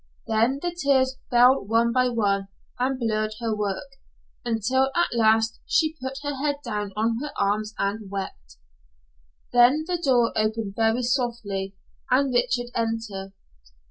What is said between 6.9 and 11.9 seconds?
on her arms and wept. Then the door opened very softly